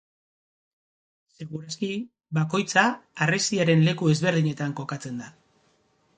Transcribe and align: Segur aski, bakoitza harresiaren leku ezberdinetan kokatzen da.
Segur 1.35 1.67
aski, 1.67 1.89
bakoitza 2.39 2.87
harresiaren 3.27 3.87
leku 3.91 4.11
ezberdinetan 4.17 4.77
kokatzen 4.83 5.23
da. 5.25 5.31